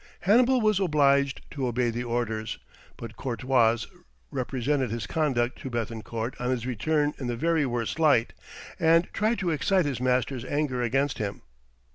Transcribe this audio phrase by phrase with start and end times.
[0.21, 2.57] Hannibal was obliged to obey the orders,
[2.97, 3.85] but Courtois
[4.31, 8.33] represented his conduct to Béthencourt on his return in the very worst light,
[8.79, 11.43] and tried to excite his master's anger against him.